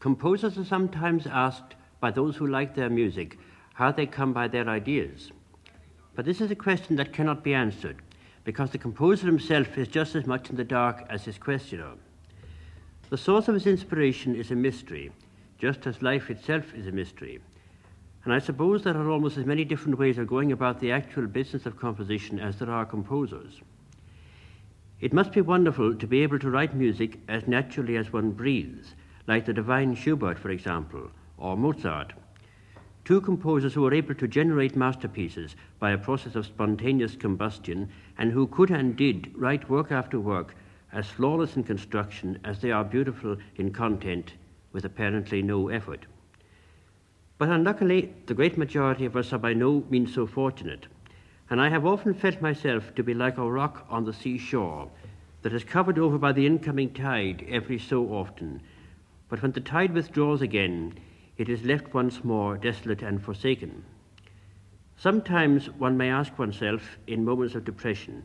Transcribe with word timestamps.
Composers 0.00 0.56
are 0.56 0.64
sometimes 0.64 1.26
asked 1.26 1.74
by 2.00 2.10
those 2.10 2.36
who 2.36 2.46
like 2.46 2.74
their 2.74 2.90
music 2.90 3.38
how 3.74 3.90
they 3.90 4.06
come 4.06 4.32
by 4.32 4.46
their 4.46 4.68
ideas. 4.68 5.32
But 6.14 6.24
this 6.24 6.40
is 6.40 6.50
a 6.50 6.56
question 6.56 6.96
that 6.96 7.12
cannot 7.12 7.42
be 7.42 7.54
answered 7.54 8.02
because 8.44 8.70
the 8.70 8.78
composer 8.78 9.26
himself 9.26 9.76
is 9.76 9.88
just 9.88 10.14
as 10.14 10.26
much 10.26 10.50
in 10.50 10.56
the 10.56 10.64
dark 10.64 11.04
as 11.10 11.24
his 11.24 11.38
questioner. 11.38 11.92
The 13.10 13.16
source 13.16 13.48
of 13.48 13.54
his 13.54 13.66
inspiration 13.66 14.34
is 14.34 14.50
a 14.50 14.56
mystery, 14.56 15.10
just 15.58 15.86
as 15.86 16.02
life 16.02 16.30
itself 16.30 16.74
is 16.74 16.86
a 16.86 16.92
mystery. 16.92 17.40
And 18.24 18.32
I 18.32 18.38
suppose 18.38 18.84
there 18.84 18.96
are 18.96 19.10
almost 19.10 19.36
as 19.36 19.46
many 19.46 19.64
different 19.64 19.98
ways 19.98 20.18
of 20.18 20.26
going 20.26 20.52
about 20.52 20.80
the 20.80 20.92
actual 20.92 21.26
business 21.26 21.66
of 21.66 21.78
composition 21.78 22.38
as 22.38 22.58
there 22.58 22.70
are 22.70 22.84
composers. 22.84 23.60
It 25.00 25.12
must 25.12 25.32
be 25.32 25.40
wonderful 25.40 25.94
to 25.94 26.06
be 26.06 26.22
able 26.22 26.38
to 26.40 26.50
write 26.50 26.74
music 26.74 27.18
as 27.28 27.48
naturally 27.48 27.96
as 27.96 28.12
one 28.12 28.32
breathes, 28.32 28.94
like 29.28 29.44
the 29.44 29.52
divine 29.52 29.94
Schubert, 29.94 30.38
for 30.38 30.50
example, 30.50 31.10
or 31.36 31.56
Mozart. 31.56 32.14
Two 33.04 33.20
composers 33.20 33.74
who 33.74 33.82
were 33.82 33.94
able 33.94 34.14
to 34.14 34.26
generate 34.26 34.74
masterpieces 34.74 35.54
by 35.78 35.92
a 35.92 35.98
process 35.98 36.34
of 36.34 36.46
spontaneous 36.46 37.14
combustion 37.14 37.88
and 38.16 38.32
who 38.32 38.46
could 38.46 38.70
and 38.70 38.96
did 38.96 39.30
write 39.36 39.68
work 39.70 39.92
after 39.92 40.18
work 40.18 40.54
as 40.92 41.06
flawless 41.06 41.56
in 41.56 41.62
construction 41.62 42.38
as 42.44 42.60
they 42.60 42.72
are 42.72 42.84
beautiful 42.84 43.36
in 43.56 43.72
content 43.72 44.32
with 44.72 44.84
apparently 44.84 45.42
no 45.42 45.68
effort. 45.68 46.06
But 47.36 47.50
unluckily, 47.50 48.12
the 48.26 48.34
great 48.34 48.58
majority 48.58 49.04
of 49.04 49.16
us 49.16 49.32
are 49.32 49.38
by 49.38 49.52
no 49.52 49.84
means 49.90 50.14
so 50.14 50.26
fortunate, 50.26 50.86
and 51.50 51.60
I 51.60 51.68
have 51.68 51.86
often 51.86 52.14
felt 52.14 52.42
myself 52.42 52.94
to 52.94 53.02
be 53.02 53.14
like 53.14 53.38
a 53.38 53.50
rock 53.50 53.86
on 53.88 54.04
the 54.04 54.12
seashore 54.12 54.90
that 55.42 55.52
is 55.52 55.64
covered 55.64 55.98
over 55.98 56.18
by 56.18 56.32
the 56.32 56.46
incoming 56.46 56.92
tide 56.92 57.46
every 57.48 57.78
so 57.78 58.06
often. 58.06 58.60
But 59.28 59.42
when 59.42 59.52
the 59.52 59.60
tide 59.60 59.92
withdraws 59.92 60.42
again, 60.42 60.94
it 61.36 61.48
is 61.48 61.64
left 61.64 61.94
once 61.94 62.24
more 62.24 62.56
desolate 62.56 63.02
and 63.02 63.22
forsaken. 63.22 63.84
Sometimes 64.96 65.70
one 65.70 65.96
may 65.96 66.10
ask 66.10 66.38
oneself, 66.38 66.98
in 67.06 67.24
moments 67.24 67.54
of 67.54 67.64
depression, 67.64 68.24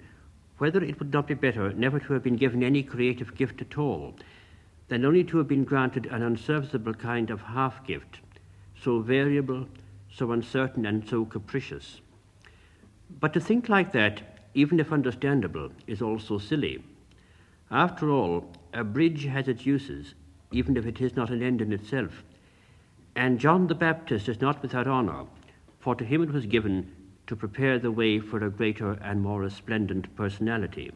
whether 0.58 0.84
it 0.84 0.98
would 0.98 1.14
not 1.14 1.28
be 1.28 1.34
better 1.34 1.72
never 1.74 2.00
to 2.00 2.14
have 2.14 2.24
been 2.24 2.36
given 2.36 2.64
any 2.64 2.82
creative 2.82 3.36
gift 3.36 3.62
at 3.62 3.78
all 3.78 4.16
than 4.88 5.06
only 5.06 5.24
to 5.26 5.38
have 5.38 5.48
been 5.48 5.64
granted 5.64 6.06
an 6.08 6.24
unserviceable 6.24 6.94
kind 6.94 7.30
of 7.30 7.42
half 7.42 7.86
gift, 7.86 8.20
so 8.80 9.00
variable, 9.00 9.68
so 10.12 10.32
uncertain, 10.32 10.86
and 10.86 11.08
so 11.08 11.26
capricious. 11.26 12.02
But 13.20 13.34
to 13.34 13.40
think 13.40 13.70
like 13.70 13.92
that, 13.92 14.22
even 14.54 14.80
if 14.80 14.92
understandable, 14.92 15.72
is 15.88 16.02
also 16.02 16.38
silly. 16.38 16.84
After 17.70 18.10
all, 18.10 18.52
a 18.74 18.84
bridge 18.84 19.26
has 19.26 19.48
its 19.48 19.66
uses, 19.66 20.14
even 20.54 20.78
if 20.78 20.86
it 20.86 21.02
is 21.02 21.16
not 21.16 21.30
an 21.30 21.42
end 21.42 21.62
in 21.62 21.74
itself. 21.74 22.24
And 23.16 23.40
John 23.40 23.68
the 23.68 23.76
Baptist 23.76 24.30
is 24.30 24.42
not 24.42 24.62
without 24.62 24.88
honor, 24.88 25.26
for 25.80 25.96
to 25.96 26.06
him 26.06 26.24
it 26.24 26.32
was 26.32 26.46
given 26.46 26.92
to 27.28 27.36
prepare 27.36 27.80
the 27.80 27.92
way 27.92 28.20
for 28.20 28.44
a 28.44 28.50
greater 28.50 28.92
and 29.02 29.22
more 29.22 29.42
resplendent 29.42 30.16
personality. 30.16 30.92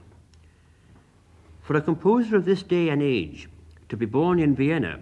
For 1.61 1.75
a 1.75 1.81
composer 1.81 2.37
of 2.37 2.45
this 2.45 2.63
day 2.63 2.89
and 2.89 3.01
age, 3.01 3.49
to 3.89 3.97
be 3.97 4.05
born 4.05 4.39
in 4.39 4.55
Vienna 4.55 4.99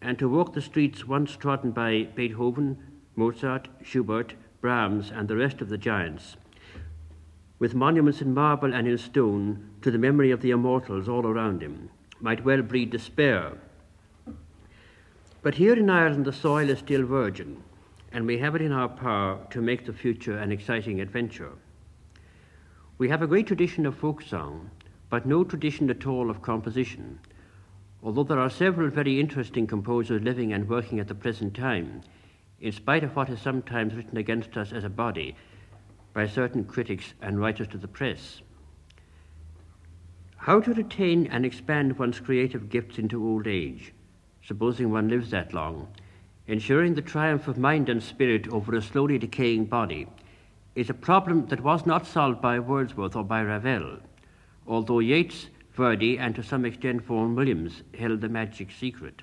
and 0.00 0.18
to 0.18 0.28
walk 0.28 0.54
the 0.54 0.62
streets 0.62 1.06
once 1.06 1.36
trodden 1.36 1.70
by 1.70 2.08
Beethoven, 2.14 2.78
Mozart, 3.16 3.68
Schubert, 3.82 4.34
Brahms, 4.60 5.10
and 5.10 5.28
the 5.28 5.36
rest 5.36 5.60
of 5.60 5.68
the 5.68 5.78
giants, 5.78 6.36
with 7.58 7.74
monuments 7.74 8.20
in 8.20 8.34
marble 8.34 8.74
and 8.74 8.86
in 8.86 8.98
stone 8.98 9.70
to 9.82 9.90
the 9.90 9.98
memory 9.98 10.30
of 10.30 10.42
the 10.42 10.50
immortals 10.50 11.08
all 11.08 11.26
around 11.26 11.62
him, 11.62 11.88
might 12.20 12.44
well 12.44 12.62
breed 12.62 12.90
despair. 12.90 13.52
But 15.46 15.54
here 15.54 15.74
in 15.74 15.88
Ireland, 15.88 16.24
the 16.24 16.32
soil 16.32 16.70
is 16.70 16.80
still 16.80 17.06
virgin, 17.06 17.62
and 18.10 18.26
we 18.26 18.38
have 18.38 18.56
it 18.56 18.62
in 18.62 18.72
our 18.72 18.88
power 18.88 19.46
to 19.50 19.62
make 19.62 19.86
the 19.86 19.92
future 19.92 20.36
an 20.36 20.50
exciting 20.50 21.00
adventure. 21.00 21.52
We 22.98 23.10
have 23.10 23.22
a 23.22 23.28
great 23.28 23.46
tradition 23.46 23.86
of 23.86 23.94
folk 23.94 24.22
song, 24.22 24.72
but 25.08 25.24
no 25.24 25.44
tradition 25.44 25.88
at 25.88 26.04
all 26.04 26.30
of 26.30 26.42
composition. 26.42 27.20
Although 28.02 28.24
there 28.24 28.40
are 28.40 28.50
several 28.50 28.90
very 28.90 29.20
interesting 29.20 29.68
composers 29.68 30.20
living 30.20 30.52
and 30.52 30.68
working 30.68 30.98
at 30.98 31.06
the 31.06 31.14
present 31.14 31.54
time, 31.54 32.00
in 32.60 32.72
spite 32.72 33.04
of 33.04 33.14
what 33.14 33.30
is 33.30 33.40
sometimes 33.40 33.94
written 33.94 34.18
against 34.18 34.56
us 34.56 34.72
as 34.72 34.82
a 34.82 34.88
body 34.88 35.36
by 36.12 36.26
certain 36.26 36.64
critics 36.64 37.14
and 37.22 37.38
writers 37.38 37.68
to 37.68 37.78
the 37.78 37.86
press. 37.86 38.42
How 40.38 40.58
to 40.58 40.74
retain 40.74 41.28
and 41.28 41.46
expand 41.46 42.00
one's 42.00 42.18
creative 42.18 42.68
gifts 42.68 42.98
into 42.98 43.24
old 43.24 43.46
age, 43.46 43.92
supposing 44.46 44.92
one 44.92 45.08
lives 45.08 45.30
that 45.30 45.52
long, 45.52 45.88
ensuring 46.46 46.94
the 46.94 47.02
triumph 47.02 47.48
of 47.48 47.58
mind 47.58 47.88
and 47.88 48.02
spirit 48.02 48.46
over 48.48 48.76
a 48.76 48.82
slowly 48.82 49.18
decaying 49.18 49.64
body, 49.64 50.06
is 50.74 50.88
a 50.88 50.94
problem 50.94 51.46
that 51.46 51.62
was 51.62 51.86
not 51.86 52.06
solved 52.06 52.40
by 52.40 52.58
Wordsworth 52.58 53.16
or 53.16 53.24
by 53.24 53.42
Ravel, 53.42 53.98
although 54.66 55.00
Yeats, 55.00 55.48
Verdi, 55.74 56.18
and 56.18 56.34
to 56.34 56.42
some 56.42 56.64
extent 56.64 57.02
Vaughan 57.02 57.34
Williams 57.34 57.82
held 57.98 58.20
the 58.20 58.28
magic 58.28 58.70
secret. 58.70 59.22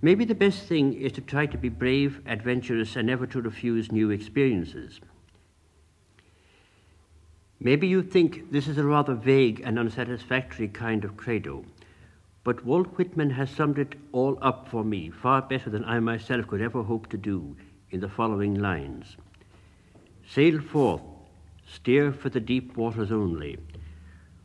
Maybe 0.00 0.24
the 0.24 0.34
best 0.34 0.66
thing 0.66 0.92
is 0.94 1.12
to 1.12 1.20
try 1.20 1.46
to 1.46 1.58
be 1.58 1.68
brave, 1.68 2.20
adventurous, 2.26 2.94
and 2.94 3.06
never 3.06 3.26
to 3.26 3.40
refuse 3.40 3.90
new 3.90 4.10
experiences. 4.10 5.00
Maybe 7.58 7.86
you 7.86 8.02
think 8.02 8.52
this 8.52 8.68
is 8.68 8.76
a 8.76 8.84
rather 8.84 9.14
vague 9.14 9.62
and 9.64 9.78
unsatisfactory 9.78 10.68
kind 10.68 11.04
of 11.04 11.16
credo, 11.16 11.64
but 12.44 12.64
Walt 12.64 12.86
Whitman 12.98 13.30
has 13.30 13.50
summed 13.50 13.78
it 13.78 13.94
all 14.12 14.38
up 14.42 14.68
for 14.68 14.84
me 14.84 15.10
far 15.10 15.40
better 15.40 15.70
than 15.70 15.84
I 15.84 15.98
myself 15.98 16.46
could 16.46 16.60
ever 16.60 16.82
hope 16.82 17.08
to 17.08 17.16
do 17.16 17.56
in 17.90 18.00
the 18.00 18.08
following 18.08 18.54
lines 18.54 19.16
Sail 20.26 20.60
forth, 20.60 21.02
steer 21.66 22.12
for 22.12 22.28
the 22.28 22.40
deep 22.40 22.76
waters 22.76 23.12
only. 23.12 23.58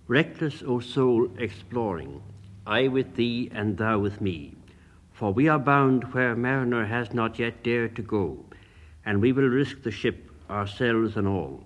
Reckless, 0.07 0.63
O 0.65 0.79
soul, 0.79 1.29
exploring, 1.37 2.21
I 2.65 2.87
with 2.87 3.15
thee 3.15 3.49
and 3.53 3.77
thou 3.77 3.99
with 3.99 4.19
me. 4.21 4.55
For 5.13 5.31
we 5.31 5.47
are 5.47 5.59
bound 5.59 6.13
where 6.13 6.35
mariner 6.35 6.85
has 6.85 7.13
not 7.13 7.39
yet 7.39 7.63
dared 7.63 7.95
to 7.95 8.01
go, 8.01 8.45
and 9.05 9.21
we 9.21 9.31
will 9.31 9.47
risk 9.47 9.83
the 9.83 9.91
ship, 9.91 10.31
ourselves 10.49 11.15
and 11.15 11.27
all. 11.27 11.63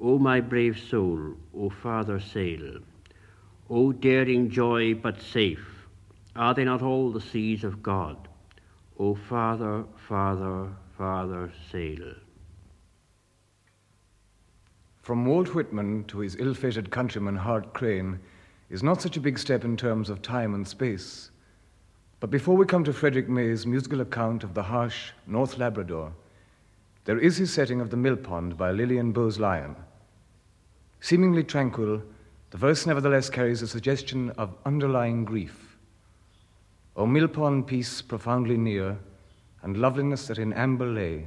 O 0.00 0.18
my 0.18 0.40
brave 0.40 0.78
soul, 0.78 1.36
O 1.54 1.70
farther 1.70 2.20
sail. 2.20 2.80
O 3.72 3.92
daring 3.92 4.50
joy, 4.50 4.94
but 4.94 5.22
safe, 5.22 5.86
are 6.34 6.54
they 6.54 6.64
not 6.64 6.82
all 6.82 7.12
the 7.12 7.20
seas 7.20 7.62
of 7.62 7.84
God? 7.84 8.16
O 8.98 9.14
farther, 9.14 9.84
farther, 10.08 10.68
farther 10.98 11.52
sail. 11.70 12.14
From 15.02 15.24
Walt 15.24 15.54
Whitman 15.54 16.02
to 16.08 16.18
his 16.18 16.34
ill 16.40 16.52
fated 16.52 16.90
countryman 16.90 17.36
Hart 17.36 17.72
Crane 17.72 18.18
is 18.70 18.82
not 18.82 19.00
such 19.00 19.16
a 19.16 19.20
big 19.20 19.38
step 19.38 19.64
in 19.64 19.76
terms 19.76 20.10
of 20.10 20.20
time 20.20 20.52
and 20.54 20.66
space. 20.66 21.30
But 22.18 22.30
before 22.30 22.56
we 22.56 22.66
come 22.66 22.82
to 22.84 22.92
Frederick 22.92 23.28
May's 23.28 23.66
musical 23.66 24.00
account 24.00 24.42
of 24.42 24.52
the 24.52 24.64
harsh 24.64 25.12
North 25.28 25.58
Labrador, 25.58 26.12
there 27.04 27.18
is 27.18 27.36
his 27.36 27.52
setting 27.52 27.80
of 27.80 27.90
the 27.90 27.96
Mill 27.96 28.16
Pond 28.16 28.58
by 28.58 28.72
Lilian 28.72 29.12
Bowes 29.12 29.38
Lyon. 29.38 29.76
Seemingly 31.00 31.44
tranquil, 31.44 32.02
the 32.50 32.58
verse 32.58 32.86
nevertheless 32.86 33.30
carries 33.30 33.62
a 33.62 33.68
suggestion 33.68 34.30
of 34.30 34.54
underlying 34.64 35.24
grief. 35.24 35.78
O 36.96 37.06
mill 37.06 37.28
pond 37.28 37.66
peace 37.66 38.02
profoundly 38.02 38.56
near, 38.56 38.98
and 39.62 39.76
loveliness 39.76 40.26
that 40.26 40.38
in 40.38 40.52
amber 40.52 40.86
lay. 40.86 41.26